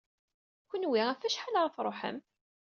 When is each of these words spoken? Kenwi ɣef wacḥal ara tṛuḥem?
Kenwi 0.69 1.01
ɣef 1.07 1.19
wacḥal 1.23 1.55
ara 1.57 1.73
tṛuḥem? 1.75 2.17